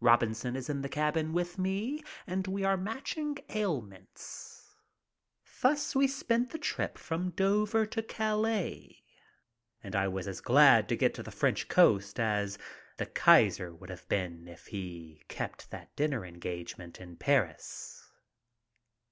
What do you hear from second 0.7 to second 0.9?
the